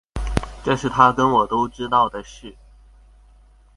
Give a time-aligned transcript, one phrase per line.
[0.63, 2.55] 这是他跟我都知道的事